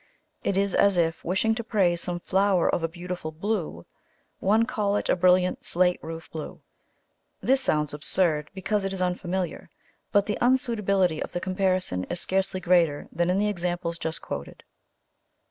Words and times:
It 0.43 0.57
is 0.57 0.73
as 0.73 0.97
if, 0.97 1.23
wishing 1.23 1.53
to 1.53 1.63
praise 1.63 2.01
some 2.01 2.19
flower 2.19 2.67
of 2.67 2.81
a 2.83 2.87
beautiful 2.87 3.31
blue, 3.31 3.85
one 4.39 4.65
called 4.65 4.97
it 4.97 5.09
a 5.09 5.15
brilliant 5.15 5.63
slate 5.63 5.99
roof 6.01 6.27
blue. 6.31 6.59
This 7.39 7.61
sounds 7.61 7.93
absurd, 7.93 8.49
because 8.55 8.83
it 8.83 8.93
is 8.93 9.01
unfamiliar, 9.03 9.69
but 10.11 10.25
the 10.25 10.39
unsuitability 10.41 11.21
of 11.23 11.33
the 11.33 11.39
comparison 11.39 12.05
is 12.05 12.19
scarcely 12.19 12.59
greater 12.59 13.09
than 13.11 13.29
in 13.29 13.37
the 13.37 13.47
examples 13.47 13.99
just 13.99 14.23
quoted. 14.23 14.63